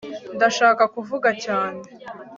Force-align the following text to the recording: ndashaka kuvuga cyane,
ndashaka 0.35 0.83
kuvuga 0.93 1.27
cyane, 1.43 1.81